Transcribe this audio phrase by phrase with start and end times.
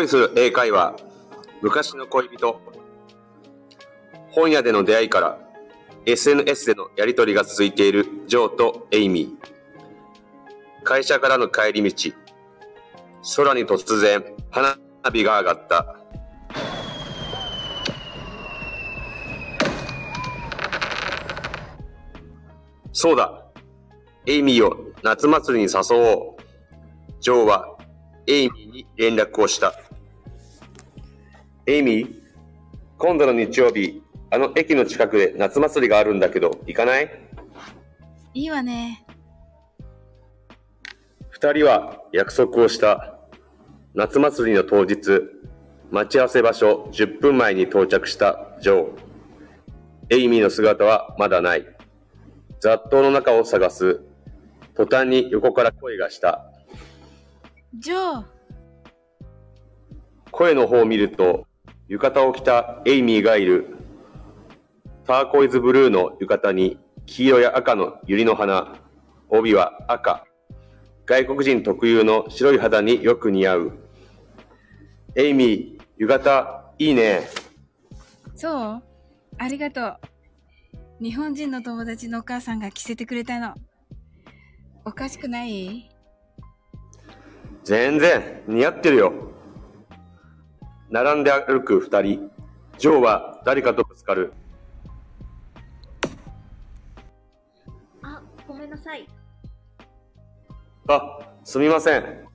[0.00, 0.96] 恋する英会話、
[1.60, 2.58] 昔の恋人、
[4.30, 5.38] 本屋での出会いから
[6.06, 10.84] SNS でのやりとりが続いているジョーとエイミー。
[10.84, 12.12] 会社からの帰り道、
[13.36, 14.78] 空に突然花
[15.12, 15.96] 火が上がった。
[22.92, 23.44] そうだ。
[24.24, 26.42] エイミーを夏祭りに誘おう。
[27.20, 27.76] ジョーは
[28.26, 29.74] エイミーに連絡をした。
[31.70, 32.14] エイミー、
[32.98, 34.02] 今度の日曜日、
[34.32, 37.08] あの駅の近くで夏祭りがあるんだけど、行かない？
[38.34, 39.06] いいわね。
[41.28, 43.20] 二人は約束をした。
[43.94, 45.22] 夏祭りの当日、
[45.92, 48.88] 待ち合わせ場所10分前に到着したジョー。
[50.10, 51.64] エイミーの姿はまだない。
[52.58, 54.00] 雑踏の中を探す。
[54.74, 56.50] 途端に横から声がした。
[57.78, 58.24] ジョー、
[60.32, 61.46] 声の方を見ると、
[61.90, 63.76] 浴衣を着たエイミーがいる。
[65.08, 68.76] ターコイズブルーの浴衣に黄色や赤の百合の花。
[69.28, 70.24] 帯は赤。
[71.04, 73.72] 外国人特有の白い肌によく似合う。
[75.16, 77.22] エイミー、浴衣、いいね。
[78.36, 78.82] そう？
[79.38, 79.96] ありがとう。
[81.02, 83.52] 日本人の友達のお母さんが着せてくれたの。
[84.84, 85.90] おかしくない？
[87.64, 89.12] 全然、似合ってるよ。
[90.90, 92.30] 並んで歩く二人。
[92.76, 94.32] ジョーは誰かとぶつかる。
[98.02, 99.06] あ、ごめんなさい。
[100.88, 102.28] あ、すみません。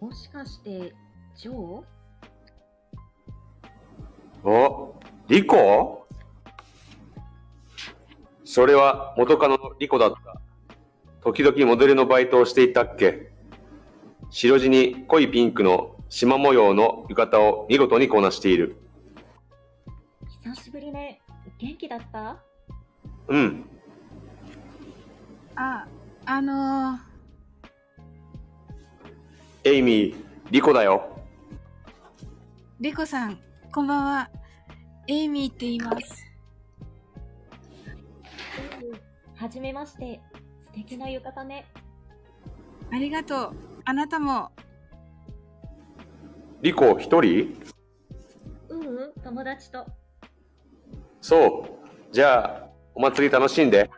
[0.00, 0.94] もしかして、
[1.34, 4.48] ジョー？
[4.48, 4.94] お、
[5.26, 6.06] リコ？
[8.44, 10.40] それは元カノのリコだった。
[11.22, 13.32] 時々モデルのバイトをしていたっけ？
[14.30, 18.76] 白地に濃いピンクの縞模様の浴衣を見事にこなしている。
[20.42, 21.20] 久しぶりね。
[21.58, 22.36] 元気だった？
[23.28, 23.64] うん。
[25.54, 25.86] あ、
[26.26, 30.16] あのー、エイミー、
[30.50, 31.08] リコだよ。
[32.78, 33.40] リコさん、
[33.72, 34.30] こんばんは。
[35.08, 36.24] エイミーって言います。
[39.34, 40.20] はじめまして。
[40.66, 41.64] 素敵な浴衣ね。
[42.92, 43.56] ありがとう。
[43.88, 44.50] あなたも。
[46.60, 47.56] リコ一人？
[48.68, 49.86] ううん、友達と。
[51.20, 51.68] そ
[52.10, 52.12] う。
[52.12, 53.88] じゃあ、お祭り楽しんで。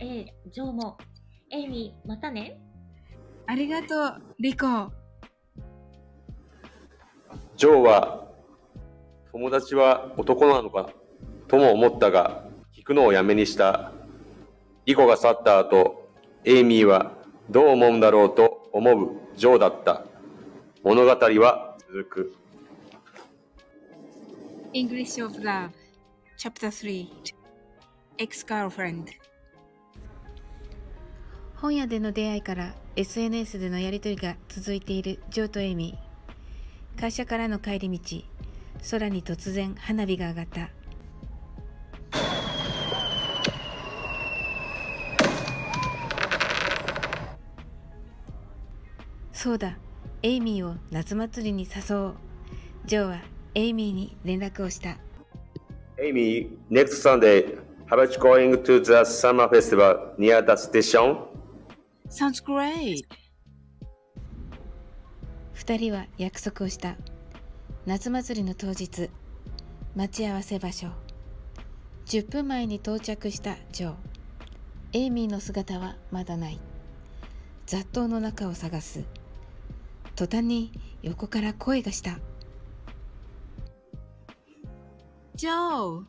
[0.00, 0.98] ええ、ジョーも。
[1.52, 2.60] エイミー、またね。
[3.46, 4.66] ありがとう、リコ。
[7.56, 8.26] ジョーは、
[9.30, 10.90] 友達は男なのか？
[11.46, 13.92] とも思ったが、聞くのをやめにした。
[14.86, 16.10] リコが去った後、
[16.44, 17.12] エイミーは
[17.48, 18.47] どう思うんだろうと
[18.78, 20.04] 思うジョーだった。
[20.84, 22.34] 物語は続く。
[24.72, 25.70] English of Love
[26.38, 27.08] Chapter 3
[28.18, 29.06] Ex-Girlfriend
[31.56, 38.22] 本屋での出会いから SNS でのやりとりが続いているジョーとエイミー会社からの帰り道
[38.90, 40.68] 空に突然花火が上がった
[49.38, 49.78] そうだ
[50.24, 52.14] エイミーを夏祭りに誘おう
[52.86, 53.20] ジョーは
[53.54, 54.96] エイミーに連絡をした。
[56.02, 57.56] Amy, next Sunday,
[57.86, 61.18] how about you going to the summer festival near the station?
[62.10, 63.04] Sounds great!
[65.52, 66.96] 二人は約束をした。
[67.86, 69.08] 夏祭りの当日、
[69.94, 70.88] 待ち合わせ場所。
[72.06, 73.94] 10分前に到着したジョー。
[74.94, 76.58] エイミーの姿はまだない。
[77.66, 79.04] 雑踏の中を探す。
[80.18, 82.18] 途端に横から声がした。
[85.36, 86.04] ジョー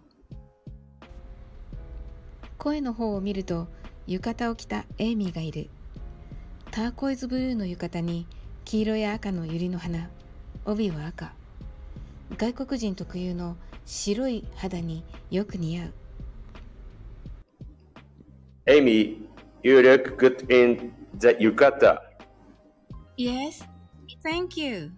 [2.58, 3.67] 声の方を見ると
[4.08, 5.70] 浴衣を着たエイミーがいる。
[6.72, 8.26] ターコイズブルーの浴衣に
[8.66, 10.09] 黄色や赤の百合の花。
[10.66, 11.32] 帯は赤。
[12.35, 15.94] 外国人特有の白い肌によく似合う。
[18.66, 19.17] Amy,
[19.61, 22.00] you look good in the yukata.
[23.16, 23.64] Yes,
[24.24, 24.92] thank you.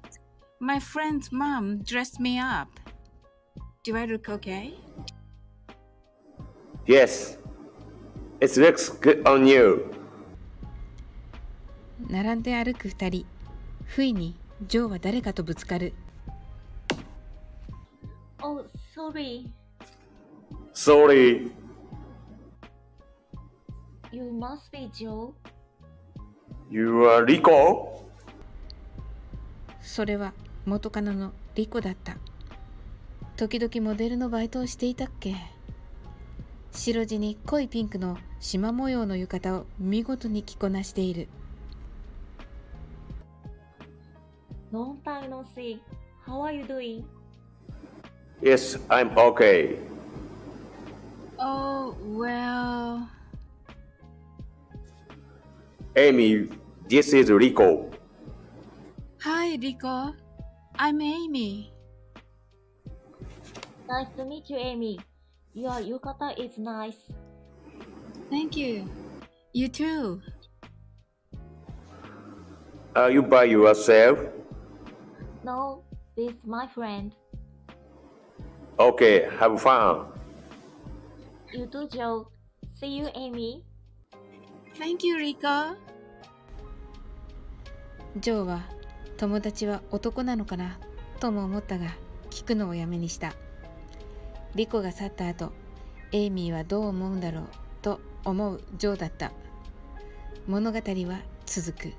[0.60, 2.68] My friend's mom dressed me up.
[3.84, 4.76] Do I look okay?
[6.86, 7.38] Yes,
[8.40, 9.92] it looks good on you.
[12.10, 13.26] 並んで歩く二人
[13.86, 14.36] 不意に
[14.68, 15.94] ジョーは誰かとぶつかる
[18.44, 18.66] Oh,
[18.96, 19.46] sorry.
[20.74, 21.52] Sorry.
[24.12, 25.34] You must be Joe.
[26.72, 28.04] You are Rico?
[29.92, 30.32] それは
[30.66, 32.16] 元カノのリコだった
[33.36, 35.36] 時々モデルのバイトをしていたっけ
[36.72, 41.28] 白地に濃いピンクの縞模様の浴衣を見事に着こなしている
[44.72, 45.80] 「ノンタイノシー」
[46.26, 47.04] How are you doing?
[48.42, 49.78] Yes, I'm okay.
[51.38, 53.10] Oh, well.
[55.98, 56.48] Amy,
[56.88, 57.91] this is Rico.
[59.61, 60.17] Hi Rico
[60.79, 61.71] I'm Amy
[63.85, 64.99] Nice to meet you, Amy.
[65.53, 66.97] Your yukata is nice.
[68.31, 68.89] Thank you
[69.53, 70.23] You too
[72.97, 74.25] Are you by yourself?
[75.45, 75.85] No,
[76.17, 77.13] with my friend.
[78.81, 80.17] Okay, have fun.
[81.53, 82.33] You too, Joe.
[82.73, 83.69] See you, Amy.
[84.81, 85.77] Thank you, Rico.
[88.17, 88.77] ジョーは
[89.22, 90.80] 友達は男なのかな？
[91.20, 91.94] とも思ったが
[92.32, 93.36] 聞くのをやめにした。
[94.56, 95.52] リコが去った後、
[96.12, 97.48] エイミーはどう思うんだろう
[97.84, 99.32] と思うジョーだった。
[100.48, 101.94] 物語は続く。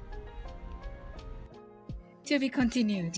[2.25, 3.13] To be continued.